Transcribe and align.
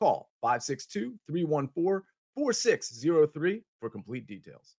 Call 0.00 0.30
562 0.40 1.14
314 1.26 2.02
4603 2.34 3.62
for 3.80 3.90
complete 3.90 4.26
details. 4.26 4.76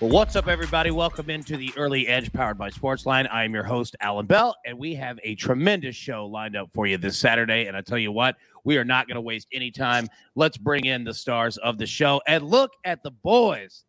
Well, 0.00 0.10
what's 0.10 0.34
up, 0.34 0.48
everybody? 0.48 0.90
Welcome 0.90 1.30
into 1.30 1.56
the 1.56 1.72
Early 1.76 2.08
Edge 2.08 2.32
powered 2.32 2.58
by 2.58 2.70
Sportsline. 2.70 3.30
I 3.30 3.44
am 3.44 3.54
your 3.54 3.62
host, 3.62 3.94
Allan 4.00 4.26
Bell, 4.26 4.56
and 4.66 4.76
we 4.76 4.96
have 4.96 5.20
a 5.22 5.36
tremendous 5.36 5.94
show 5.94 6.26
lined 6.26 6.56
up 6.56 6.68
for 6.74 6.88
you 6.88 6.98
this 6.98 7.16
Saturday. 7.16 7.66
And 7.66 7.76
I 7.76 7.80
tell 7.80 7.96
you 7.96 8.10
what, 8.10 8.34
we 8.64 8.76
are 8.76 8.84
not 8.84 9.06
going 9.06 9.14
to 9.14 9.20
waste 9.20 9.46
any 9.52 9.70
time. 9.70 10.08
Let's 10.34 10.58
bring 10.58 10.86
in 10.86 11.04
the 11.04 11.14
stars 11.14 11.58
of 11.58 11.78
the 11.78 11.86
show 11.86 12.20
and 12.26 12.42
look 12.42 12.72
at 12.84 13.04
the 13.04 13.12
boys. 13.12 13.84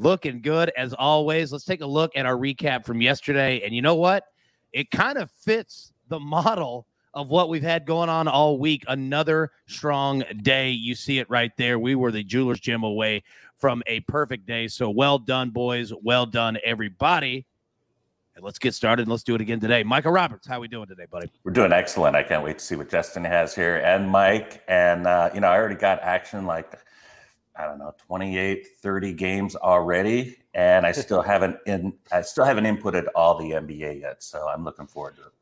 Looking 0.00 0.40
good 0.40 0.72
as 0.78 0.94
always. 0.94 1.52
Let's 1.52 1.66
take 1.66 1.82
a 1.82 1.86
look 1.86 2.12
at 2.16 2.24
our 2.24 2.36
recap 2.36 2.86
from 2.86 3.02
yesterday. 3.02 3.60
And 3.62 3.74
you 3.74 3.82
know 3.82 3.96
what? 3.96 4.24
It 4.72 4.90
kind 4.90 5.18
of 5.18 5.30
fits 5.30 5.92
the 6.08 6.18
model 6.18 6.86
of 7.12 7.28
what 7.28 7.50
we've 7.50 7.62
had 7.62 7.84
going 7.84 8.08
on 8.08 8.26
all 8.26 8.58
week. 8.58 8.82
Another 8.88 9.50
strong 9.66 10.24
day. 10.40 10.70
You 10.70 10.94
see 10.94 11.18
it 11.18 11.28
right 11.28 11.52
there. 11.58 11.78
We 11.78 11.96
were 11.96 12.10
the 12.10 12.24
Jewelers 12.24 12.60
Gym 12.60 12.82
away 12.82 13.22
from 13.58 13.82
a 13.86 14.00
perfect 14.00 14.46
day. 14.46 14.68
So 14.68 14.88
well 14.88 15.18
done, 15.18 15.50
boys. 15.50 15.92
Well 16.02 16.24
done, 16.24 16.56
everybody. 16.64 17.44
And 18.36 18.42
let's 18.42 18.58
get 18.58 18.72
started. 18.72 19.02
and 19.02 19.10
Let's 19.10 19.22
do 19.22 19.34
it 19.34 19.42
again 19.42 19.60
today. 19.60 19.82
Micah 19.82 20.10
Roberts, 20.10 20.46
how 20.46 20.56
are 20.56 20.60
we 20.60 20.68
doing 20.68 20.86
today, 20.86 21.04
buddy? 21.10 21.30
We're 21.44 21.52
doing 21.52 21.72
excellent. 21.72 22.16
I 22.16 22.22
can't 22.22 22.42
wait 22.42 22.58
to 22.58 22.64
see 22.64 22.74
what 22.74 22.88
Justin 22.88 23.24
has 23.24 23.54
here 23.54 23.76
and 23.84 24.08
Mike. 24.08 24.62
And, 24.66 25.06
uh, 25.06 25.28
you 25.34 25.40
know, 25.40 25.48
I 25.48 25.58
already 25.58 25.74
got 25.74 26.00
action 26.00 26.46
like, 26.46 26.72
I 27.56 27.66
don't 27.66 27.78
know, 27.78 27.94
28, 28.06 28.66
30 28.80 29.12
games 29.12 29.56
already. 29.56 30.36
And 30.54 30.86
I 30.86 30.92
still 30.92 31.22
haven't 31.32 31.56
in 31.66 31.92
I 32.12 32.22
still 32.22 32.44
haven't 32.44 32.64
inputted 32.64 33.06
all 33.14 33.38
the 33.38 33.50
NBA 33.50 34.00
yet. 34.00 34.22
So 34.22 34.48
I'm 34.48 34.64
looking 34.64 34.86
forward 34.86 35.16
to 35.16 35.22
it. 35.22 35.32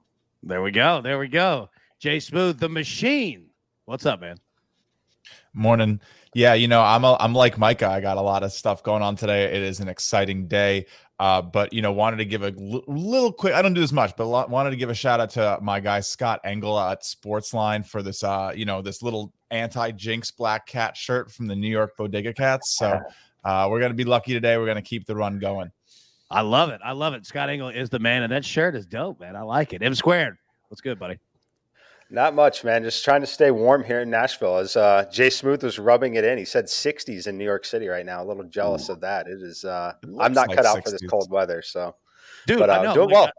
There 0.42 0.62
we 0.62 0.70
go. 0.70 1.00
There 1.00 1.18
we 1.18 1.28
go. 1.28 1.70
Jay 1.98 2.20
Smooth, 2.20 2.58
the 2.58 2.68
machine. 2.68 3.46
What's 3.84 4.06
up, 4.06 4.20
man? 4.20 4.38
Morning. 5.52 6.00
Yeah, 6.38 6.54
you 6.54 6.68
know, 6.68 6.82
I'm 6.82 7.02
a, 7.02 7.16
I'm 7.18 7.34
like 7.34 7.58
Micah. 7.58 7.88
I 7.88 8.00
got 8.00 8.16
a 8.16 8.20
lot 8.20 8.44
of 8.44 8.52
stuff 8.52 8.84
going 8.84 9.02
on 9.02 9.16
today. 9.16 9.46
It 9.46 9.60
is 9.60 9.80
an 9.80 9.88
exciting 9.88 10.46
day. 10.46 10.86
Uh, 11.18 11.42
but 11.42 11.72
you 11.72 11.82
know, 11.82 11.90
wanted 11.90 12.18
to 12.18 12.24
give 12.24 12.44
a 12.44 12.54
l- 12.56 12.84
little 12.86 13.32
quick. 13.32 13.54
I 13.54 13.60
don't 13.60 13.74
do 13.74 13.80
this 13.80 13.90
much, 13.90 14.14
but 14.16 14.26
lo- 14.26 14.46
wanted 14.46 14.70
to 14.70 14.76
give 14.76 14.88
a 14.88 14.94
shout 14.94 15.18
out 15.18 15.30
to 15.30 15.58
my 15.60 15.80
guy 15.80 15.98
Scott 15.98 16.40
Engel 16.44 16.78
at 16.78 17.02
Sportsline 17.02 17.84
for 17.84 18.04
this. 18.04 18.22
Uh, 18.22 18.52
you 18.54 18.66
know, 18.66 18.80
this 18.80 19.02
little 19.02 19.32
anti 19.50 19.90
Jinx 19.90 20.30
black 20.30 20.64
cat 20.68 20.96
shirt 20.96 21.32
from 21.32 21.48
the 21.48 21.56
New 21.56 21.66
York 21.66 21.96
Bodega 21.96 22.32
Cats. 22.32 22.76
So 22.78 23.00
uh, 23.44 23.66
we're 23.68 23.80
gonna 23.80 23.94
be 23.94 24.04
lucky 24.04 24.32
today. 24.32 24.58
We're 24.58 24.66
gonna 24.66 24.80
keep 24.80 25.06
the 25.06 25.16
run 25.16 25.40
going. 25.40 25.72
I 26.30 26.42
love 26.42 26.70
it. 26.70 26.80
I 26.84 26.92
love 26.92 27.14
it. 27.14 27.26
Scott 27.26 27.50
Engel 27.50 27.70
is 27.70 27.90
the 27.90 27.98
man, 27.98 28.22
and 28.22 28.30
that 28.30 28.44
shirt 28.44 28.76
is 28.76 28.86
dope, 28.86 29.18
man. 29.18 29.34
I 29.34 29.42
like 29.42 29.72
it. 29.72 29.82
M 29.82 29.92
squared. 29.92 30.36
What's 30.68 30.82
good, 30.82 31.00
buddy? 31.00 31.18
Not 32.10 32.34
much, 32.34 32.64
man. 32.64 32.82
Just 32.84 33.04
trying 33.04 33.20
to 33.20 33.26
stay 33.26 33.50
warm 33.50 33.84
here 33.84 34.00
in 34.00 34.08
Nashville. 34.08 34.56
As 34.56 34.76
uh, 34.76 35.04
Jay 35.12 35.28
Smooth 35.28 35.62
was 35.62 35.78
rubbing 35.78 36.14
it 36.14 36.24
in, 36.24 36.38
he 36.38 36.44
said 36.44 36.64
60s 36.64 37.26
in 37.26 37.36
New 37.36 37.44
York 37.44 37.66
City 37.66 37.86
right 37.86 38.06
now. 38.06 38.22
A 38.22 38.24
little 38.24 38.44
jealous 38.44 38.88
Ooh. 38.88 38.94
of 38.94 39.00
that. 39.00 39.26
It 39.26 39.42
is. 39.42 39.64
Uh, 39.64 39.92
it 40.02 40.08
I'm 40.18 40.32
not 40.32 40.48
like 40.48 40.56
cut 40.56 40.64
60s. 40.64 40.68
out 40.68 40.84
for 40.84 40.90
this 40.90 41.02
cold 41.08 41.30
weather, 41.30 41.60
so. 41.62 41.94
Dude, 42.46 42.60
but, 42.60 42.70
uh, 42.70 42.72
I 42.72 42.84
know. 42.84 42.94
Doing 42.94 43.10
like, 43.10 43.14
well. 43.14 43.32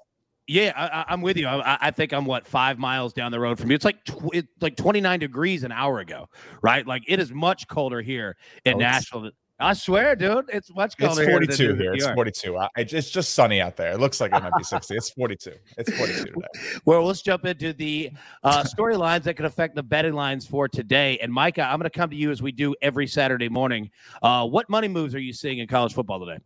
Yeah, 0.45 0.71
I, 0.75 1.13
am 1.13 1.21
with 1.21 1.37
you. 1.37 1.47
I, 1.47 1.77
I, 1.79 1.91
think 1.91 2.11
I'm 2.11 2.25
what 2.25 2.47
five 2.47 2.79
miles 2.79 3.13
down 3.13 3.31
the 3.31 3.39
road 3.39 3.59
from 3.59 3.69
you. 3.69 3.75
It's 3.75 3.85
like 3.85 4.03
tw- 4.03 4.33
it's 4.33 4.47
like 4.61 4.75
29 4.77 5.19
degrees 5.19 5.63
an 5.63 5.71
hour 5.71 5.99
ago, 5.99 6.27
right? 6.63 6.87
Like 6.87 7.03
it 7.07 7.19
is 7.19 7.31
much 7.31 7.67
colder 7.67 8.01
here 8.01 8.35
in 8.65 8.73
oh, 8.73 8.77
Nashville. 8.77 9.29
I 9.61 9.73
swear, 9.73 10.15
dude, 10.15 10.45
it's 10.53 10.73
much 10.73 10.97
colder. 10.97 11.21
It's 11.21 11.29
42 11.29 11.63
here. 11.63 11.75
here. 11.75 11.93
It's 11.93 12.07
42. 12.07 12.57
I, 12.57 12.69
it's 12.77 13.09
just 13.09 13.33
sunny 13.33 13.59
out 13.59 13.75
there. 13.75 13.91
It 13.91 13.99
looks 13.99 14.21
like 14.21 14.33
it 14.33 14.41
might 14.41 14.53
be 14.57 14.63
60. 14.63 14.95
It's 14.95 15.09
42. 15.09 15.51
It's 15.77 15.97
42 15.97 16.23
today. 16.25 16.79
Well, 16.85 17.03
let's 17.05 17.21
jump 17.21 17.45
into 17.45 17.73
the 17.73 18.11
uh, 18.43 18.63
storylines 18.63 19.23
that 19.23 19.35
could 19.35 19.45
affect 19.45 19.75
the 19.75 19.83
betting 19.83 20.13
lines 20.13 20.47
for 20.47 20.69
today. 20.69 21.17
And 21.19 21.31
Micah, 21.31 21.63
I'm 21.63 21.77
going 21.77 21.89
to 21.89 21.97
come 21.97 22.09
to 22.09 22.15
you 22.15 22.31
as 22.31 22.41
we 22.41 22.53
do 22.53 22.73
every 22.81 23.05
Saturday 23.05 23.49
morning. 23.49 23.89
Uh, 24.23 24.47
what 24.47 24.69
money 24.69 24.87
moves 24.87 25.13
are 25.13 25.19
you 25.19 25.33
seeing 25.33 25.59
in 25.59 25.67
college 25.67 25.93
football 25.93 26.25
today? 26.25 26.41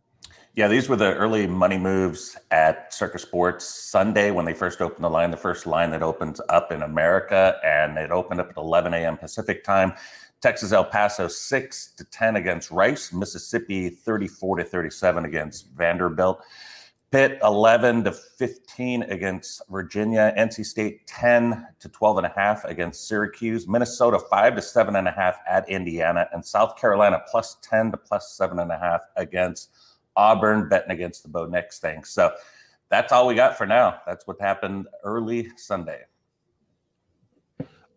Yeah, 0.56 0.68
these 0.68 0.88
were 0.88 0.94
the 0.94 1.12
early 1.14 1.48
money 1.48 1.78
moves 1.78 2.36
at 2.52 2.94
Circa 2.94 3.18
Sports 3.18 3.64
Sunday 3.64 4.30
when 4.30 4.44
they 4.44 4.54
first 4.54 4.80
opened 4.80 5.04
the 5.04 5.10
line, 5.10 5.32
the 5.32 5.36
first 5.36 5.66
line 5.66 5.90
that 5.90 6.02
opens 6.02 6.40
up 6.48 6.70
in 6.70 6.82
America, 6.82 7.56
and 7.64 7.98
it 7.98 8.12
opened 8.12 8.40
up 8.40 8.50
at 8.50 8.56
11 8.56 8.94
a.m. 8.94 9.16
Pacific 9.16 9.64
time. 9.64 9.92
Texas 10.44 10.72
El 10.72 10.84
Paso 10.84 11.26
6 11.26 11.92
to 11.96 12.04
10 12.04 12.36
against 12.36 12.70
Rice, 12.70 13.14
Mississippi 13.14 13.88
34 13.88 14.58
to 14.58 14.64
37 14.64 15.24
against 15.24 15.70
Vanderbilt. 15.70 16.42
Pitt 17.10 17.38
11 17.42 18.04
to 18.04 18.12
15 18.12 19.04
against 19.04 19.62
Virginia, 19.70 20.34
NC 20.36 20.66
State 20.66 21.06
10 21.06 21.66
to 21.80 21.88
12 21.88 22.18
and 22.18 22.26
a 22.26 22.32
half 22.36 22.62
against 22.66 23.08
Syracuse, 23.08 23.66
Minnesota 23.66 24.18
5 24.18 24.56
to 24.56 24.60
7 24.60 24.96
and 24.96 25.08
a 25.08 25.12
half 25.12 25.38
at 25.48 25.66
Indiana, 25.66 26.28
and 26.34 26.44
South 26.44 26.76
Carolina 26.76 27.22
plus 27.30 27.56
10 27.62 27.92
to 27.92 27.96
plus 27.96 28.36
7 28.36 28.58
and 28.58 28.70
a 28.70 28.78
half 28.78 29.00
against 29.16 29.70
Auburn, 30.14 30.68
betting 30.68 30.90
against 30.90 31.22
the 31.22 31.30
Bo 31.30 31.46
Nix 31.46 31.78
thing. 31.78 32.04
So 32.04 32.34
that's 32.90 33.14
all 33.14 33.26
we 33.26 33.34
got 33.34 33.56
for 33.56 33.64
now. 33.64 34.02
That's 34.06 34.26
what 34.26 34.38
happened 34.42 34.88
early 35.04 35.48
Sunday. 35.56 36.02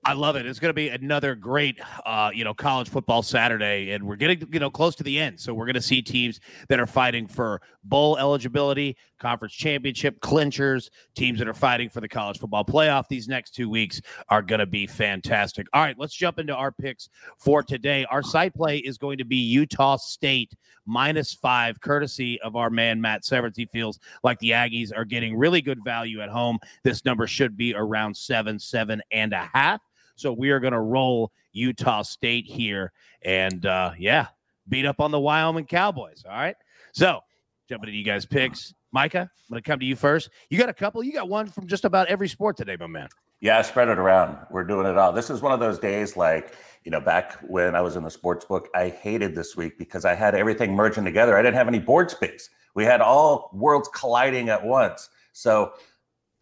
I 0.07 0.13
love 0.13 0.37
it. 0.37 0.45
It's 0.45 0.57
going 0.57 0.69
to 0.69 0.73
be 0.73 0.87
another 0.87 1.35
great, 1.35 1.81
uh, 2.05 2.31
you 2.33 2.45
know, 2.45 2.53
college 2.53 2.87
football 2.87 3.21
Saturday, 3.21 3.91
and 3.91 4.05
we're 4.05 4.15
getting, 4.15 4.47
you 4.53 4.59
know, 4.61 4.69
close 4.69 4.95
to 4.95 5.03
the 5.03 5.19
end. 5.19 5.37
So 5.37 5.53
we're 5.53 5.65
going 5.65 5.73
to 5.73 5.81
see 5.81 6.01
teams 6.01 6.39
that 6.69 6.79
are 6.79 6.85
fighting 6.85 7.27
for 7.27 7.61
bowl 7.83 8.17
eligibility, 8.17 8.95
conference 9.19 9.53
championship 9.53 10.21
clinchers, 10.21 10.89
teams 11.13 11.39
that 11.39 11.47
are 11.49 11.53
fighting 11.53 11.89
for 11.89 11.99
the 11.99 12.07
college 12.07 12.39
football 12.39 12.63
playoff. 12.63 13.09
These 13.09 13.27
next 13.27 13.53
two 13.53 13.69
weeks 13.69 13.99
are 14.29 14.41
going 14.41 14.59
to 14.59 14.65
be 14.65 14.87
fantastic. 14.87 15.67
All 15.73 15.81
right, 15.81 15.99
let's 15.99 16.15
jump 16.15 16.39
into 16.39 16.55
our 16.55 16.71
picks 16.71 17.09
for 17.37 17.61
today. 17.61 18.05
Our 18.09 18.23
site 18.23 18.53
play 18.53 18.77
is 18.77 18.97
going 18.97 19.17
to 19.17 19.25
be 19.25 19.35
Utah 19.35 19.97
State 19.97 20.53
minus 20.85 21.33
five, 21.33 21.81
courtesy 21.81 22.39
of 22.39 22.55
our 22.55 22.69
man 22.69 23.01
Matt 23.01 23.25
Severance. 23.25 23.57
He 23.57 23.65
feels 23.65 23.99
like 24.23 24.39
the 24.39 24.51
Aggies 24.51 24.93
are 24.95 25.03
getting 25.03 25.35
really 25.35 25.61
good 25.61 25.83
value 25.83 26.21
at 26.21 26.29
home. 26.29 26.59
This 26.83 27.03
number 27.03 27.27
should 27.27 27.57
be 27.57 27.75
around 27.75 28.15
seven, 28.15 28.57
seven 28.57 29.01
and 29.11 29.33
a 29.33 29.49
half. 29.53 29.81
So 30.17 30.33
we 30.33 30.49
are 30.49 30.59
going 30.59 30.73
to 30.73 30.79
roll 30.79 31.31
Utah 31.53 32.01
State 32.01 32.45
here 32.45 32.91
and 33.21 33.65
uh, 33.65 33.91
yeah, 33.97 34.27
beat 34.67 34.85
up 34.85 34.99
on 34.99 35.11
the 35.11 35.19
Wyoming 35.19 35.65
Cowboys. 35.65 36.23
All 36.27 36.35
right. 36.35 36.55
So 36.91 37.21
jumping 37.69 37.89
into 37.89 37.99
you 37.99 38.03
guys' 38.03 38.25
picks. 38.25 38.73
Micah, 38.91 39.21
I'm 39.21 39.49
going 39.49 39.61
to 39.61 39.69
come 39.69 39.79
to 39.79 39.85
you 39.85 39.95
first. 39.95 40.29
You 40.49 40.57
got 40.57 40.69
a 40.69 40.73
couple. 40.73 41.03
You 41.03 41.13
got 41.13 41.29
one 41.29 41.47
from 41.47 41.67
just 41.67 41.85
about 41.85 42.07
every 42.07 42.27
sport 42.27 42.57
today, 42.57 42.77
my 42.79 42.87
man. 42.87 43.09
Yeah, 43.41 43.61
spread 43.61 43.89
it 43.89 43.99
around. 43.99 44.37
We're 44.49 44.63
doing 44.63 44.87
it 44.87 44.97
all. 44.97 45.13
This 45.13 45.29
is 45.29 45.41
one 45.41 45.51
of 45.51 45.59
those 45.59 45.77
days 45.77 46.17
like, 46.17 46.55
you 46.83 46.89
know, 46.89 46.99
back 46.99 47.37
when 47.47 47.75
I 47.75 47.81
was 47.81 47.95
in 47.95 48.03
the 48.03 48.09
sports 48.09 48.45
book, 48.45 48.69
I 48.73 48.89
hated 48.89 49.35
this 49.35 49.55
week 49.55 49.77
because 49.77 50.05
I 50.05 50.15
had 50.15 50.33
everything 50.33 50.73
merging 50.73 51.05
together. 51.05 51.37
I 51.37 51.43
didn't 51.43 51.55
have 51.55 51.67
any 51.67 51.79
board 51.79 52.09
space. 52.09 52.49
We 52.73 52.85
had 52.85 53.01
all 53.01 53.51
worlds 53.53 53.89
colliding 53.93 54.49
at 54.49 54.65
once. 54.65 55.09
So 55.33 55.73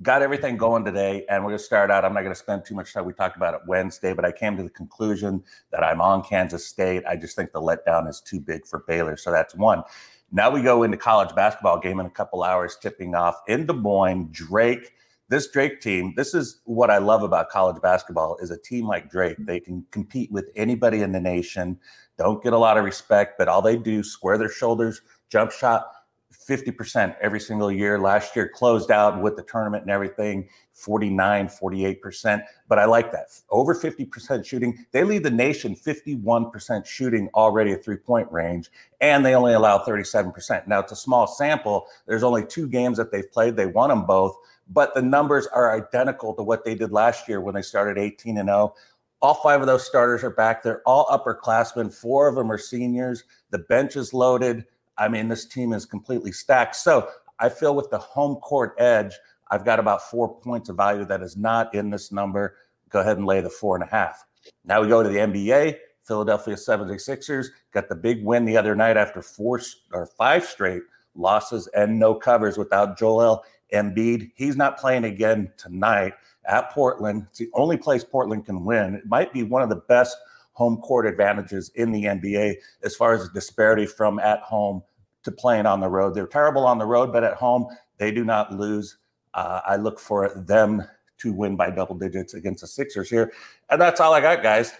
got 0.01 0.21
everything 0.21 0.57
going 0.57 0.83
today 0.83 1.25
and 1.29 1.43
we're 1.43 1.51
going 1.51 1.57
to 1.57 1.63
start 1.63 1.89
out. 1.89 2.03
I'm 2.03 2.13
not 2.13 2.21
going 2.21 2.33
to 2.33 2.39
spend 2.39 2.65
too 2.65 2.75
much 2.75 2.93
time 2.93 3.05
we 3.05 3.13
talked 3.13 3.37
about 3.37 3.53
it 3.53 3.61
wednesday 3.67 4.13
but 4.13 4.25
i 4.25 4.31
came 4.31 4.57
to 4.57 4.63
the 4.63 4.69
conclusion 4.69 5.43
that 5.71 5.83
i'm 5.83 6.01
on 6.01 6.23
kansas 6.23 6.65
state. 6.65 7.03
I 7.07 7.15
just 7.15 7.35
think 7.35 7.51
the 7.51 7.61
letdown 7.61 8.09
is 8.09 8.21
too 8.21 8.39
big 8.39 8.65
for 8.65 8.83
baylor 8.87 9.17
so 9.17 9.31
that's 9.31 9.55
one. 9.55 9.83
Now 10.31 10.49
we 10.49 10.61
go 10.61 10.83
into 10.83 10.97
college 10.97 11.33
basketball 11.35 11.79
game 11.79 11.99
in 11.99 12.05
a 12.05 12.09
couple 12.09 12.43
hours 12.43 12.77
tipping 12.81 13.15
off 13.15 13.35
in 13.47 13.65
des 13.65 13.73
moines. 13.73 14.29
Drake 14.31 14.91
this 15.29 15.49
drake 15.49 15.81
team 15.81 16.13
this 16.15 16.33
is 16.33 16.61
what 16.65 16.91
i 16.91 16.97
love 16.97 17.23
about 17.23 17.49
college 17.49 17.81
basketball 17.81 18.37
is 18.41 18.51
a 18.51 18.57
team 18.57 18.85
like 18.85 19.09
drake 19.09 19.37
they 19.39 19.59
can 19.59 19.83
compete 19.91 20.31
with 20.31 20.49
anybody 20.55 21.01
in 21.01 21.11
the 21.11 21.19
nation 21.19 21.79
don't 22.17 22.43
get 22.43 22.53
a 22.53 22.57
lot 22.57 22.77
of 22.77 22.83
respect 22.83 23.35
but 23.37 23.47
all 23.47 23.61
they 23.61 23.77
do 23.77 24.03
square 24.03 24.37
their 24.37 24.49
shoulders 24.49 25.01
jump 25.29 25.51
shot 25.51 25.87
50% 26.35 27.15
every 27.21 27.39
single 27.39 27.71
year. 27.71 27.99
Last 27.99 28.35
year 28.35 28.49
closed 28.53 28.91
out 28.91 29.21
with 29.21 29.35
the 29.35 29.43
tournament 29.43 29.83
and 29.83 29.91
everything, 29.91 30.47
49, 30.73 31.47
48%. 31.47 32.43
But 32.67 32.79
I 32.79 32.85
like 32.85 33.11
that. 33.11 33.27
Over 33.49 33.73
50% 33.73 34.45
shooting. 34.45 34.85
They 34.91 35.03
lead 35.03 35.23
the 35.23 35.31
nation 35.31 35.75
51% 35.75 36.85
shooting 36.85 37.29
already 37.33 37.71
at 37.71 37.83
three 37.83 37.97
point 37.97 38.31
range, 38.31 38.69
and 39.01 39.25
they 39.25 39.35
only 39.35 39.53
allow 39.53 39.79
37%. 39.79 40.67
Now, 40.67 40.79
it's 40.79 40.91
a 40.91 40.95
small 40.95 41.27
sample. 41.27 41.87
There's 42.05 42.23
only 42.23 42.45
two 42.45 42.67
games 42.67 42.97
that 42.97 43.11
they've 43.11 43.31
played. 43.31 43.55
They 43.55 43.67
won 43.67 43.89
them 43.89 44.05
both, 44.05 44.35
but 44.69 44.93
the 44.93 45.01
numbers 45.01 45.47
are 45.47 45.75
identical 45.75 46.33
to 46.35 46.43
what 46.43 46.65
they 46.65 46.75
did 46.75 46.91
last 46.91 47.27
year 47.27 47.41
when 47.41 47.55
they 47.55 47.61
started 47.61 47.97
18 47.97 48.37
and 48.37 48.49
0. 48.49 48.73
All 49.21 49.33
five 49.33 49.61
of 49.61 49.67
those 49.67 49.85
starters 49.85 50.23
are 50.23 50.29
back. 50.29 50.61
They're 50.61 50.83
all 50.85 51.07
upperclassmen. 51.07 51.93
Four 51.93 52.27
of 52.27 52.35
them 52.35 52.51
are 52.51 52.57
seniors. 52.57 53.23
The 53.49 53.59
bench 53.59 53.95
is 53.95 54.13
loaded. 54.13 54.65
I 54.97 55.07
mean, 55.07 55.27
this 55.27 55.45
team 55.45 55.73
is 55.73 55.85
completely 55.85 56.31
stacked. 56.31 56.75
So 56.75 57.09
I 57.39 57.49
feel 57.49 57.75
with 57.75 57.89
the 57.89 57.97
home 57.97 58.35
court 58.35 58.75
edge, 58.77 59.13
I've 59.51 59.65
got 59.65 59.79
about 59.79 60.01
four 60.01 60.39
points 60.39 60.69
of 60.69 60.77
value 60.77 61.05
that 61.05 61.21
is 61.21 61.37
not 61.37 61.73
in 61.75 61.89
this 61.89 62.11
number. 62.11 62.55
Go 62.89 63.01
ahead 63.01 63.17
and 63.17 63.25
lay 63.25 63.41
the 63.41 63.49
four 63.49 63.75
and 63.75 63.83
a 63.83 63.87
half. 63.87 64.25
Now 64.63 64.81
we 64.81 64.87
go 64.87 65.03
to 65.03 65.09
the 65.09 65.17
NBA. 65.17 65.77
Philadelphia 66.05 66.55
76ers 66.55 67.47
got 67.73 67.89
the 67.89 67.95
big 67.95 68.23
win 68.23 68.45
the 68.45 68.57
other 68.57 68.75
night 68.75 68.95
after 68.95 69.21
four 69.21 69.59
or 69.91 70.05
five 70.05 70.45
straight 70.45 70.83
losses 71.15 71.67
and 71.75 71.97
no 71.97 72.13
covers 72.13 72.57
without 72.57 72.97
Joel 72.97 73.43
Embiid. 73.73 74.31
He's 74.35 74.55
not 74.55 74.77
playing 74.77 75.05
again 75.05 75.51
tonight 75.57 76.13
at 76.45 76.71
Portland. 76.71 77.25
It's 77.29 77.39
the 77.39 77.49
only 77.53 77.77
place 77.77 78.03
Portland 78.03 78.45
can 78.45 78.63
win. 78.63 78.95
It 78.95 79.07
might 79.07 79.33
be 79.33 79.43
one 79.43 79.63
of 79.63 79.69
the 79.69 79.77
best 79.87 80.15
home 80.55 80.77
court 80.77 81.05
advantages 81.05 81.69
in 81.75 81.91
the 81.91 82.05
NBA 82.05 82.55
as 82.83 82.95
far 82.95 83.13
as 83.13 83.27
the 83.27 83.33
disparity 83.33 83.85
from 83.85 84.19
at 84.19 84.41
home 84.41 84.81
to 85.23 85.31
playing 85.31 85.65
on 85.65 85.81
the 85.81 85.87
road. 85.87 86.15
They're 86.15 86.27
terrible 86.27 86.65
on 86.65 86.77
the 86.77 86.85
road, 86.85 87.11
but 87.11 87.23
at 87.23 87.35
home, 87.35 87.67
they 87.97 88.11
do 88.11 88.23
not 88.23 88.53
lose. 88.53 88.97
Uh, 89.33 89.59
I 89.65 89.75
look 89.75 89.99
for 89.99 90.29
them 90.47 90.83
to 91.17 91.33
win 91.33 91.55
by 91.55 91.69
double 91.69 91.95
digits 91.95 92.33
against 92.33 92.61
the 92.61 92.67
Sixers 92.67 93.09
here. 93.09 93.33
And 93.69 93.79
that's 93.79 93.99
all 93.99 94.13
I 94.13 94.21
got, 94.21 94.41
guys. 94.41 94.73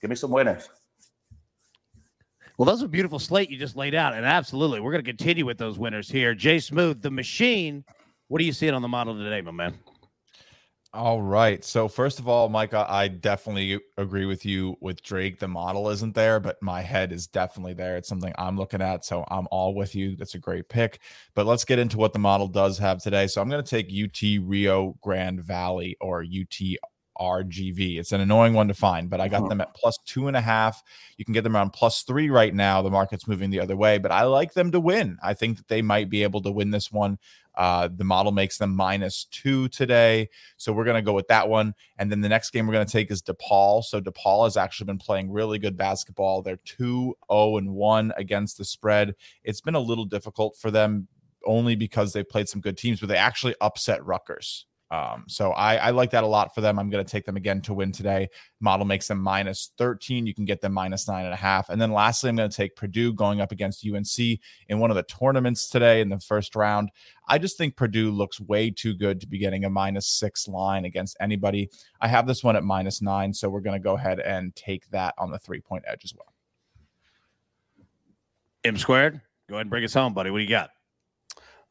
Give 0.00 0.08
me 0.08 0.16
some 0.16 0.30
winners. 0.30 0.68
Well, 2.56 2.66
those 2.66 2.82
are 2.82 2.88
beautiful 2.88 3.18
slate 3.18 3.50
you 3.50 3.58
just 3.58 3.76
laid 3.76 3.94
out. 3.94 4.14
And 4.14 4.24
absolutely, 4.24 4.80
we're 4.80 4.92
going 4.92 5.04
to 5.04 5.10
continue 5.10 5.44
with 5.44 5.58
those 5.58 5.78
winners 5.78 6.10
here. 6.10 6.34
Jay 6.34 6.58
Smooth, 6.58 7.02
the 7.02 7.10
machine. 7.10 7.84
What 8.28 8.40
are 8.40 8.44
you 8.44 8.52
seeing 8.52 8.74
on 8.74 8.82
the 8.82 8.88
model 8.88 9.14
today, 9.16 9.40
my 9.42 9.50
man? 9.50 9.78
All 10.92 11.22
right. 11.22 11.64
So 11.64 11.86
first 11.86 12.18
of 12.18 12.26
all, 12.26 12.48
Micah, 12.48 12.84
I 12.88 13.06
definitely 13.06 13.78
agree 13.96 14.26
with 14.26 14.44
you 14.44 14.76
with 14.80 15.04
Drake. 15.04 15.38
The 15.38 15.46
model 15.46 15.88
isn't 15.88 16.16
there, 16.16 16.40
but 16.40 16.60
my 16.60 16.80
head 16.80 17.12
is 17.12 17.28
definitely 17.28 17.74
there. 17.74 17.96
It's 17.96 18.08
something 18.08 18.32
I'm 18.36 18.56
looking 18.56 18.82
at. 18.82 19.04
So 19.04 19.24
I'm 19.30 19.46
all 19.52 19.72
with 19.72 19.94
you. 19.94 20.16
That's 20.16 20.34
a 20.34 20.40
great 20.40 20.68
pick. 20.68 20.98
But 21.34 21.46
let's 21.46 21.64
get 21.64 21.78
into 21.78 21.96
what 21.96 22.12
the 22.12 22.18
model 22.18 22.48
does 22.48 22.78
have 22.78 23.00
today. 23.00 23.28
So 23.28 23.40
I'm 23.40 23.48
going 23.48 23.62
to 23.62 23.70
take 23.70 23.86
UT 23.86 24.20
Rio 24.44 24.96
Grande 25.00 25.40
Valley 25.40 25.96
or 26.00 26.22
UT 26.24 26.60
RGV. 27.20 27.98
It's 27.98 28.12
an 28.12 28.20
annoying 28.20 28.54
one 28.54 28.68
to 28.68 28.74
find, 28.74 29.10
but 29.10 29.20
I 29.20 29.28
got 29.28 29.48
them 29.48 29.60
at 29.60 29.74
plus 29.74 29.98
two 30.06 30.26
and 30.26 30.36
a 30.36 30.40
half. 30.40 30.82
You 31.16 31.24
can 31.24 31.34
get 31.34 31.44
them 31.44 31.54
around 31.54 31.70
plus 31.70 32.02
three 32.02 32.30
right 32.30 32.54
now. 32.54 32.80
The 32.80 32.90
market's 32.90 33.28
moving 33.28 33.50
the 33.50 33.60
other 33.60 33.76
way, 33.76 33.98
but 33.98 34.10
I 34.10 34.22
like 34.22 34.54
them 34.54 34.72
to 34.72 34.80
win. 34.80 35.18
I 35.22 35.34
think 35.34 35.58
that 35.58 35.68
they 35.68 35.82
might 35.82 36.08
be 36.08 36.22
able 36.22 36.40
to 36.42 36.50
win 36.50 36.70
this 36.70 36.90
one. 36.90 37.18
Uh, 37.54 37.88
the 37.94 38.04
model 38.04 38.32
makes 38.32 38.56
them 38.56 38.74
minus 38.74 39.24
two 39.24 39.68
today. 39.68 40.30
So 40.56 40.72
we're 40.72 40.84
going 40.84 40.96
to 40.96 41.02
go 41.02 41.12
with 41.12 41.28
that 41.28 41.48
one. 41.48 41.74
And 41.98 42.10
then 42.10 42.22
the 42.22 42.28
next 42.28 42.50
game 42.50 42.66
we're 42.66 42.72
going 42.72 42.86
to 42.86 42.92
take 42.92 43.10
is 43.10 43.20
DePaul. 43.20 43.84
So 43.84 44.00
DePaul 44.00 44.44
has 44.44 44.56
actually 44.56 44.86
been 44.86 44.98
playing 44.98 45.30
really 45.30 45.58
good 45.58 45.76
basketball. 45.76 46.40
They're 46.40 46.60
2 46.64 47.14
0 47.30 47.56
and 47.58 47.74
1 47.74 48.12
against 48.16 48.56
the 48.56 48.64
spread. 48.64 49.14
It's 49.44 49.60
been 49.60 49.74
a 49.74 49.80
little 49.80 50.06
difficult 50.06 50.56
for 50.56 50.70
them 50.70 51.08
only 51.44 51.74
because 51.74 52.12
they 52.12 52.22
played 52.22 52.48
some 52.48 52.60
good 52.60 52.78
teams, 52.78 53.00
but 53.00 53.08
they 53.08 53.16
actually 53.16 53.54
upset 53.60 54.04
Rutgers. 54.04 54.66
Um, 54.90 55.24
so 55.28 55.52
I, 55.52 55.76
I, 55.76 55.90
like 55.90 56.10
that 56.10 56.24
a 56.24 56.26
lot 56.26 56.52
for 56.52 56.62
them. 56.62 56.76
I'm 56.76 56.90
going 56.90 57.04
to 57.04 57.10
take 57.10 57.24
them 57.24 57.36
again 57.36 57.60
to 57.62 57.74
win 57.74 57.92
today. 57.92 58.28
Model 58.58 58.84
makes 58.84 59.06
them 59.06 59.20
minus 59.20 59.70
13. 59.78 60.26
You 60.26 60.34
can 60.34 60.44
get 60.44 60.60
them 60.60 60.72
minus 60.72 61.06
nine 61.06 61.24
and 61.24 61.32
a 61.32 61.36
half. 61.36 61.68
And 61.68 61.80
then 61.80 61.92
lastly, 61.92 62.28
I'm 62.28 62.34
going 62.34 62.50
to 62.50 62.56
take 62.56 62.74
Purdue 62.74 63.12
going 63.12 63.40
up 63.40 63.52
against 63.52 63.86
UNC 63.86 64.18
in 64.68 64.78
one 64.80 64.90
of 64.90 64.96
the 64.96 65.04
tournaments 65.04 65.68
today 65.68 66.00
in 66.00 66.08
the 66.08 66.18
first 66.18 66.56
round. 66.56 66.90
I 67.28 67.38
just 67.38 67.56
think 67.56 67.76
Purdue 67.76 68.10
looks 68.10 68.40
way 68.40 68.68
too 68.68 68.94
good 68.94 69.20
to 69.20 69.28
be 69.28 69.38
getting 69.38 69.64
a 69.64 69.70
minus 69.70 70.08
six 70.08 70.48
line 70.48 70.84
against 70.84 71.16
anybody. 71.20 71.70
I 72.00 72.08
have 72.08 72.26
this 72.26 72.42
one 72.42 72.56
at 72.56 72.64
minus 72.64 73.00
nine. 73.00 73.32
So 73.32 73.48
we're 73.48 73.60
going 73.60 73.80
to 73.80 73.84
go 73.84 73.94
ahead 73.94 74.18
and 74.18 74.54
take 74.56 74.90
that 74.90 75.14
on 75.18 75.30
the 75.30 75.38
three 75.38 75.60
point 75.60 75.84
edge 75.86 76.04
as 76.04 76.14
well. 76.16 76.34
M 78.64 78.76
squared, 78.76 79.20
go 79.48 79.54
ahead 79.54 79.62
and 79.62 79.70
bring 79.70 79.84
us 79.84 79.94
home, 79.94 80.14
buddy. 80.14 80.30
What 80.30 80.38
do 80.38 80.42
you 80.42 80.50
got? 80.50 80.70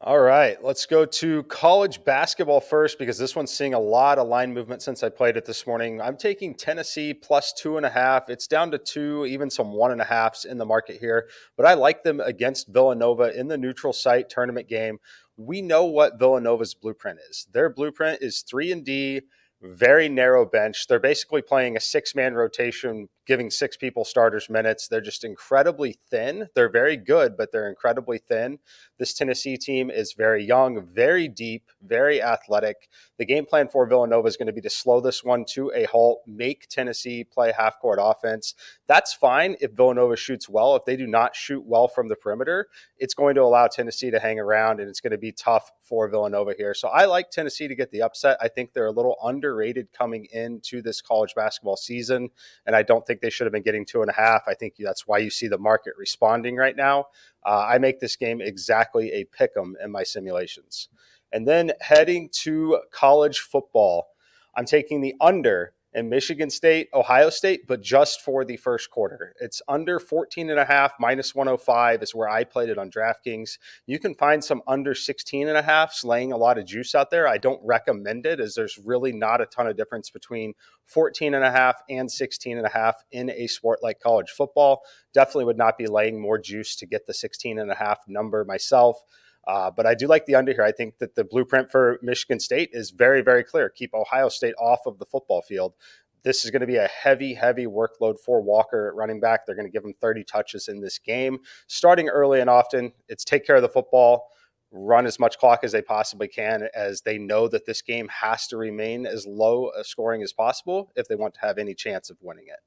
All 0.02 0.18
right, 0.18 0.56
let's 0.64 0.86
go 0.86 1.04
to 1.04 1.42
college 1.42 2.02
basketball 2.04 2.62
first 2.62 2.98
because 2.98 3.18
this 3.18 3.36
one's 3.36 3.50
seeing 3.50 3.74
a 3.74 3.78
lot 3.78 4.16
of 4.16 4.28
line 4.28 4.54
movement 4.54 4.80
since 4.80 5.02
I 5.02 5.10
played 5.10 5.36
it 5.36 5.44
this 5.44 5.66
morning. 5.66 6.00
I'm 6.00 6.16
taking 6.16 6.54
Tennessee 6.54 7.12
plus 7.12 7.52
two 7.52 7.76
and 7.76 7.84
a 7.84 7.90
half. 7.90 8.30
It's 8.30 8.46
down 8.46 8.70
to 8.70 8.78
two, 8.78 9.26
even 9.26 9.50
some 9.50 9.72
one 9.72 9.92
and 9.92 10.00
a 10.00 10.04
halfs 10.04 10.46
in 10.46 10.56
the 10.56 10.64
market 10.64 11.00
here, 11.00 11.28
but 11.54 11.66
I 11.66 11.74
like 11.74 12.02
them 12.02 12.18
against 12.20 12.68
Villanova 12.68 13.38
in 13.38 13.48
the 13.48 13.58
neutral 13.58 13.92
site 13.92 14.30
tournament 14.30 14.68
game. 14.70 15.00
We 15.36 15.60
know 15.60 15.84
what 15.84 16.18
Villanova's 16.18 16.72
blueprint 16.72 17.18
is. 17.28 17.46
Their 17.52 17.68
blueprint 17.68 18.22
is 18.22 18.40
three 18.40 18.72
and 18.72 18.82
D 18.82 19.20
very 19.62 20.08
narrow 20.08 20.46
bench. 20.46 20.86
They're 20.86 20.98
basically 20.98 21.42
playing 21.42 21.76
a 21.76 21.80
six 21.80 22.14
man 22.14 22.34
rotation, 22.34 23.08
giving 23.30 23.48
six 23.48 23.76
people 23.76 24.04
starters 24.04 24.50
minutes. 24.50 24.88
They're 24.88 25.00
just 25.00 25.22
incredibly 25.22 25.96
thin. 26.10 26.48
They're 26.56 26.68
very 26.68 26.96
good, 26.96 27.36
but 27.36 27.52
they're 27.52 27.68
incredibly 27.68 28.18
thin. 28.18 28.58
This 28.98 29.14
Tennessee 29.14 29.56
team 29.56 29.88
is 29.88 30.14
very 30.14 30.44
young, 30.44 30.84
very 30.92 31.28
deep, 31.28 31.70
very 31.80 32.20
athletic. 32.20 32.88
The 33.18 33.24
game 33.24 33.46
plan 33.46 33.68
for 33.68 33.86
Villanova 33.86 34.26
is 34.26 34.36
going 34.36 34.48
to 34.48 34.52
be 34.52 34.60
to 34.62 34.68
slow 34.68 35.00
this 35.00 35.22
one 35.22 35.44
to 35.50 35.70
a 35.72 35.84
halt, 35.84 36.22
make 36.26 36.66
Tennessee 36.66 37.22
play 37.22 37.52
half 37.56 37.78
court 37.78 38.00
offense. 38.02 38.56
That's 38.88 39.14
fine 39.14 39.54
if 39.60 39.70
Villanova 39.70 40.16
shoots 40.16 40.48
well. 40.48 40.74
If 40.74 40.84
they 40.84 40.96
do 40.96 41.06
not 41.06 41.36
shoot 41.36 41.64
well 41.64 41.86
from 41.86 42.08
the 42.08 42.16
perimeter, 42.16 42.66
it's 42.98 43.14
going 43.14 43.36
to 43.36 43.42
allow 43.42 43.68
Tennessee 43.68 44.10
to 44.10 44.18
hang 44.18 44.40
around 44.40 44.80
and 44.80 44.88
it's 44.88 45.00
going 45.00 45.12
to 45.12 45.18
be 45.18 45.30
tough 45.30 45.70
for 45.82 46.08
Villanova 46.08 46.54
here. 46.58 46.74
So 46.74 46.88
I 46.88 47.04
like 47.04 47.30
Tennessee 47.30 47.68
to 47.68 47.76
get 47.76 47.92
the 47.92 48.02
upset. 48.02 48.38
I 48.40 48.48
think 48.48 48.72
they're 48.72 48.86
a 48.86 48.92
little 48.92 49.16
underrated 49.22 49.92
coming 49.92 50.26
into 50.32 50.82
this 50.82 51.00
college 51.00 51.34
basketball 51.36 51.76
season. 51.76 52.30
And 52.66 52.74
I 52.74 52.82
don't 52.82 53.06
think 53.06 53.19
they 53.20 53.30
should 53.30 53.44
have 53.46 53.52
been 53.52 53.62
getting 53.62 53.84
two 53.84 54.02
and 54.02 54.10
a 54.10 54.14
half. 54.14 54.42
I 54.46 54.54
think 54.54 54.74
that's 54.78 55.06
why 55.06 55.18
you 55.18 55.30
see 55.30 55.48
the 55.48 55.58
market 55.58 55.94
responding 55.96 56.56
right 56.56 56.76
now. 56.76 57.06
Uh, 57.44 57.66
I 57.68 57.78
make 57.78 58.00
this 58.00 58.16
game 58.16 58.40
exactly 58.40 59.12
a 59.12 59.24
pick 59.24 59.52
'em 59.56 59.76
in 59.82 59.90
my 59.90 60.02
simulations. 60.02 60.88
And 61.32 61.46
then 61.46 61.72
heading 61.80 62.28
to 62.42 62.80
college 62.90 63.40
football, 63.40 64.08
I'm 64.54 64.64
taking 64.64 65.00
the 65.00 65.14
under 65.20 65.74
in 65.92 66.08
Michigan 66.08 66.50
State, 66.50 66.88
Ohio 66.94 67.30
State, 67.30 67.66
but 67.66 67.82
just 67.82 68.20
for 68.20 68.44
the 68.44 68.56
first 68.56 68.90
quarter. 68.90 69.34
It's 69.40 69.60
under 69.68 69.98
14 69.98 70.50
and 70.50 70.58
a 70.58 70.64
half, 70.64 70.92
minus 71.00 71.34
105 71.34 72.02
is 72.02 72.14
where 72.14 72.28
I 72.28 72.44
played 72.44 72.68
it 72.68 72.78
on 72.78 72.90
DraftKings. 72.90 73.58
You 73.86 73.98
can 73.98 74.14
find 74.14 74.42
some 74.42 74.62
under 74.68 74.94
16 74.94 75.48
and 75.48 75.56
a 75.56 75.62
half 75.62 75.92
slaying 75.92 76.32
a 76.32 76.36
lot 76.36 76.58
of 76.58 76.66
juice 76.66 76.94
out 76.94 77.10
there. 77.10 77.26
I 77.26 77.38
don't 77.38 77.60
recommend 77.64 78.26
it 78.26 78.38
as 78.38 78.54
there's 78.54 78.78
really 78.78 79.12
not 79.12 79.40
a 79.40 79.46
ton 79.46 79.66
of 79.66 79.76
difference 79.76 80.10
between 80.10 80.54
14 80.86 81.34
and 81.34 81.44
a 81.44 81.50
half 81.50 81.82
and 81.88 82.10
16 82.10 82.56
and 82.56 82.66
a 82.66 82.70
half 82.70 83.02
in 83.10 83.30
a 83.30 83.46
sport 83.46 83.82
like 83.82 84.00
college 84.00 84.30
football. 84.30 84.82
Definitely 85.12 85.46
would 85.46 85.58
not 85.58 85.76
be 85.76 85.86
laying 85.86 86.20
more 86.20 86.38
juice 86.38 86.76
to 86.76 86.86
get 86.86 87.06
the 87.06 87.14
16 87.14 87.58
and 87.58 87.70
a 87.70 87.76
half 87.76 87.98
number 88.06 88.44
myself. 88.44 89.02
Uh, 89.46 89.70
but 89.70 89.86
I 89.86 89.94
do 89.94 90.06
like 90.06 90.26
the 90.26 90.34
under 90.34 90.52
here. 90.52 90.62
I 90.62 90.72
think 90.72 90.98
that 90.98 91.14
the 91.14 91.24
blueprint 91.24 91.70
for 91.70 91.98
Michigan 92.02 92.40
State 92.40 92.70
is 92.72 92.90
very, 92.90 93.22
very 93.22 93.42
clear. 93.42 93.68
Keep 93.68 93.94
Ohio 93.94 94.28
State 94.28 94.54
off 94.60 94.80
of 94.86 94.98
the 94.98 95.06
football 95.06 95.42
field. 95.42 95.74
This 96.22 96.44
is 96.44 96.50
going 96.50 96.60
to 96.60 96.66
be 96.66 96.76
a 96.76 96.88
heavy, 96.88 97.34
heavy 97.34 97.66
workload 97.66 98.20
for 98.20 98.42
Walker 98.42 98.88
at 98.88 98.94
running 98.94 99.20
back. 99.20 99.46
They're 99.46 99.54
going 99.54 99.66
to 99.66 99.72
give 99.72 99.84
him 99.84 99.94
30 100.00 100.24
touches 100.24 100.68
in 100.68 100.80
this 100.80 100.98
game. 100.98 101.38
Starting 101.66 102.08
early 102.08 102.40
and 102.40 102.50
often, 102.50 102.92
it's 103.08 103.24
take 103.24 103.46
care 103.46 103.56
of 103.56 103.62
the 103.62 103.70
football, 103.70 104.28
run 104.70 105.06
as 105.06 105.18
much 105.18 105.38
clock 105.38 105.60
as 105.64 105.72
they 105.72 105.80
possibly 105.80 106.28
can, 106.28 106.68
as 106.74 107.00
they 107.02 107.16
know 107.16 107.48
that 107.48 107.64
this 107.64 107.80
game 107.80 108.08
has 108.08 108.46
to 108.48 108.58
remain 108.58 109.06
as 109.06 109.26
low 109.26 109.70
a 109.70 109.82
scoring 109.82 110.22
as 110.22 110.34
possible 110.34 110.92
if 110.94 111.08
they 111.08 111.16
want 111.16 111.32
to 111.34 111.40
have 111.40 111.56
any 111.56 111.74
chance 111.74 112.10
of 112.10 112.18
winning 112.20 112.46
it. 112.48 112.60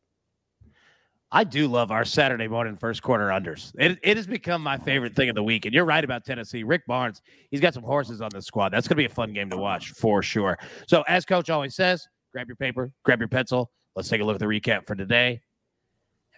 I 1.36 1.44
do 1.44 1.68
love 1.68 1.90
our 1.90 2.06
Saturday 2.06 2.48
morning 2.48 2.78
first 2.78 3.02
quarter 3.02 3.30
unders. 3.30 3.74
It, 3.80 3.98
it 4.04 4.18
has 4.18 4.28
become 4.28 4.62
my 4.62 4.78
favorite 4.78 5.16
thing 5.16 5.30
of 5.30 5.36
the 5.36 5.42
week. 5.42 5.66
And 5.66 5.74
you're 5.74 5.84
right 5.84 6.04
about 6.04 6.24
Tennessee. 6.24 6.62
Rick 6.62 6.86
Barnes, 6.86 7.24
he's 7.50 7.60
got 7.60 7.74
some 7.74 7.82
horses 7.82 8.22
on 8.22 8.30
the 8.32 8.40
squad. 8.40 8.70
That's 8.70 8.88
going 8.88 8.98
to 8.98 9.02
be 9.02 9.06
a 9.06 9.10
fun 9.10 9.34
game 9.34 9.50
to 9.50 9.58
watch 9.58 9.94
for 9.94 10.22
sure. 10.22 10.60
So, 10.88 11.02
as 11.08 11.26
coach 11.26 11.50
always 11.50 11.74
says, 11.74 12.08
grab 12.32 12.48
your 12.48 12.56
paper, 12.56 12.92
grab 13.02 13.20
your 13.20 13.30
pencil. 13.30 13.72
Let's 13.96 14.10
take 14.10 14.22
a 14.22 14.24
look 14.24 14.36
at 14.36 14.42
the 14.42 14.46
recap 14.46 14.86
for 14.86 14.94
today. 14.94 15.42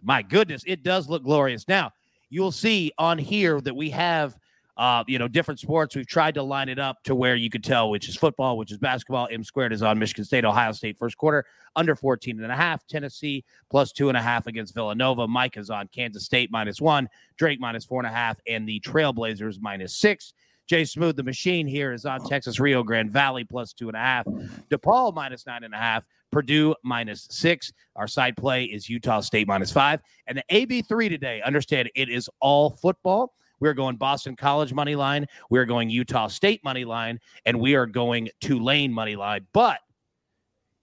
My 0.02 0.22
goodness, 0.22 0.64
it 0.66 0.82
does 0.82 1.10
look 1.10 1.24
glorious. 1.24 1.68
Now, 1.68 1.92
you'll 2.30 2.54
see 2.54 2.94
on 2.98 3.18
here 3.18 3.60
that 3.60 3.76
we 3.76 3.90
have 3.90 4.38
uh, 4.78 5.04
you 5.08 5.18
know, 5.18 5.28
different 5.28 5.60
sports. 5.60 5.96
We've 5.96 6.08
tried 6.08 6.34
to 6.36 6.44
line 6.44 6.70
it 6.70 6.80
up 6.80 7.02
to 7.04 7.16
where 7.16 7.36
you 7.36 7.50
could 7.50 7.64
tell 7.64 7.90
which 7.90 8.10
is 8.10 8.16
football, 8.16 8.58
which 8.58 8.72
is 8.72 8.78
basketball. 8.78 9.28
M 9.32 9.44
squared 9.44 9.72
is 9.72 9.82
on 9.82 9.98
Michigan 9.98 10.26
State, 10.26 10.44
Ohio 10.44 10.72
State 10.74 10.98
first 10.98 11.18
quarter, 11.18 11.46
under 11.76 11.96
14 11.96 12.42
and 12.44 12.52
a 12.52 12.56
half. 12.56 12.86
Tennessee 12.88 13.46
plus 13.70 13.92
two 13.92 14.10
and 14.10 14.18
a 14.18 14.22
half 14.22 14.48
against 14.48 14.74
Villanova. 14.74 15.28
Mike 15.28 15.58
is 15.58 15.70
on 15.70 15.88
Kansas 15.88 16.26
State 16.26 16.52
minus 16.52 16.82
one, 16.82 17.08
Drake 17.38 17.60
minus 17.60 17.86
four 17.86 18.02
and 18.02 18.08
a 18.08 18.16
half, 18.16 18.38
and 18.48 18.68
the 18.68 18.80
Trailblazers 18.82 19.62
minus 19.62 19.96
six. 19.96 20.34
Jay 20.68 20.84
Smooth, 20.84 21.16
the 21.16 21.24
machine 21.24 21.68
here, 21.68 21.94
is 21.94 22.06
on 22.06 22.28
Texas 22.28 22.60
Rio 22.60 22.82
Grande 22.84 23.12
Valley 23.12 23.44
plus 23.44 23.72
two 23.72 23.88
and 23.88 23.96
a 23.96 24.00
half. 24.00 24.26
DePaul 24.72 25.14
minus 25.14 25.46
nine 25.46 25.64
and 25.64 25.74
a 25.74 25.78
half. 25.78 26.06
Purdue 26.32 26.76
minus 26.84 27.28
six. 27.30 27.72
Our 27.96 28.08
side 28.08 28.36
play 28.36 28.66
is 28.66 28.90
Utah 28.90 29.22
State 29.22 29.48
minus 29.48 29.72
five. 29.72 30.02
And 30.28 30.38
the 30.38 30.44
AB3 30.52 31.08
today, 31.08 31.42
understand 31.46 31.90
it 31.96 32.10
is 32.10 32.30
all 32.42 32.72
football. 32.72 33.34
We're 33.60 33.74
going 33.74 33.96
Boston 33.96 34.36
College 34.36 34.74
money 34.74 34.96
line. 34.96 35.26
We're 35.50 35.66
going 35.66 35.90
Utah 35.90 36.28
State 36.28 36.64
money 36.64 36.86
line. 36.86 37.20
And 37.46 37.60
we 37.60 37.76
are 37.76 37.86
going 37.86 38.30
Tulane 38.42 38.92
money 38.92 39.16
line. 39.16 39.48
But 39.54 39.80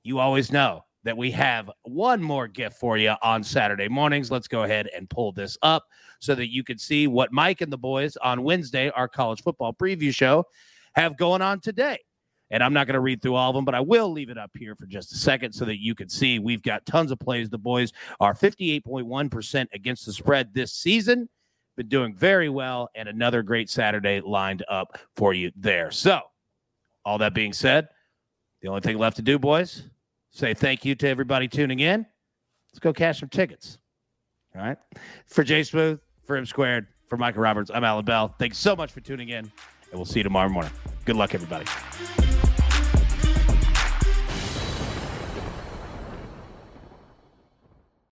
you 0.03 0.19
always 0.19 0.51
know 0.51 0.85
that 1.05 1.17
we 1.17 1.31
have 1.33 1.71
one 1.83 2.23
more 2.23 2.47
gift 2.47 2.79
for 2.79 2.97
you 2.97 3.15
on 3.23 3.43
Saturday 3.43 3.89
mornings. 3.89 4.31
Let's 4.31 4.49
go 4.49 4.63
ahead 4.63 4.89
and 4.95 5.11
pull 5.11 5.33
this 5.33 5.59
up 5.63 5.85
so 6.21 6.35
that 6.35 6.53
you 6.53 6.63
can 6.63 6.79
see 6.79 7.07
what 7.07 7.33
Mike 7.33 7.61
and 7.61 7.73
the 7.73 7.79
boys 7.79 8.17
on 8.17 8.43
Wednesday, 8.43 8.91
our 8.91 9.09
college 9.09 9.43
football 9.43 9.73
preview 9.73 10.15
show, 10.15 10.45
have 10.95 11.17
going 11.17 11.43
on 11.43 11.61
today. 11.61 11.99
And 12.51 12.63
I'm 12.63 12.75
not 12.75 12.87
going 12.87 12.95
to 12.95 13.01
read 13.01 13.23
through 13.23 13.35
all 13.35 13.51
of 13.51 13.57
them, 13.57 13.65
but 13.65 13.75
I 13.75 13.81
will 13.81 14.13
leave 14.13 14.29
it 14.29 14.37
up 14.37 14.51
here 14.57 14.77
for 14.77 14.87
just 14.87 15.11
a 15.13 15.17
second 15.17 15.53
so 15.53 15.65
that 15.65 15.83
you 15.83 15.95
can 15.95 16.11
see 16.11 16.39
we've 16.39 16.63
got 16.63 16.85
tons 16.85 17.11
of 17.11 17.19
plays. 17.19 17.49
The 17.49 17.59
boys 17.59 17.93
are 18.21 18.35
58.1% 18.35 19.67
against 19.73 20.05
the 20.05 20.13
spread 20.13 20.53
this 20.53 20.75
season. 20.75 21.29
Been 21.77 21.89
doing 21.89 22.15
very 22.15 22.51
well, 22.51 22.91
and 22.95 23.09
another 23.09 23.43
great 23.43 23.71
Saturday 23.71 24.21
lined 24.21 24.63
up 24.69 24.99
for 25.17 25.33
you 25.33 25.51
there. 25.57 25.91
So, 25.91 26.21
all 27.05 27.17
that 27.19 27.33
being 27.33 27.55
said, 27.55 27.89
the 28.61 28.69
only 28.69 28.83
thing 28.83 28.99
left 28.99 29.17
to 29.17 29.23
do, 29.23 29.39
boys, 29.39 29.85
say 30.31 30.53
thank 30.53 30.85
you 30.85 30.95
to 30.97 31.09
everybody 31.09 31.49
tuning 31.49 31.81
in. 31.81 32.05
Let's 32.71 32.79
go 32.79 32.93
cash 32.93 33.21
some 33.21 33.31
tickets. 33.31 33.79
All 34.55 34.63
right. 34.63 34.77
For 35.27 35.45
Jay 35.45 35.63
Smooth, 35.63 35.99
for 36.25 36.37
M 36.37 36.45
Squared, 36.45 36.89
for 37.07 37.17
Micah 37.17 37.41
Roberts, 37.41 37.71
I'm 37.73 37.85
Allan 37.85 38.05
Bell. 38.05 38.35
Thanks 38.39 38.59
so 38.59 38.77
much 38.77 38.93
for 38.93 39.01
tuning 39.01 39.31
in, 39.31 39.39
and 39.39 39.51
we'll 39.95 40.05
see 40.05 40.21
you 40.21 40.25
tomorrow 40.25 40.51
morning. 40.51 40.73
Good 41.07 41.17
luck, 41.17 41.35
everybody. 41.35 41.65